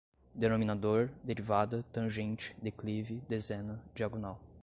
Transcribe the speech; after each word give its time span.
denominador, 0.33 1.11
derivada, 1.23 1.85
tangente, 1.93 2.55
declive, 2.59 3.21
dezena, 3.29 3.79
diagonal 3.93 4.39